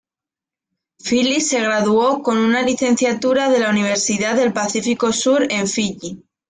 [1.03, 6.25] Fili se graduó con una licenciatura de la Universidad del Pacífico Sur en Fiyi.